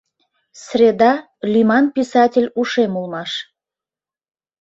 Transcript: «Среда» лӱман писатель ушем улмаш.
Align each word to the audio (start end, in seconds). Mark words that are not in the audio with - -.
«Среда» 0.63 1.11
лӱман 1.51 1.85
писатель 1.95 2.49
ушем 2.59 2.91
улмаш. 2.99 3.31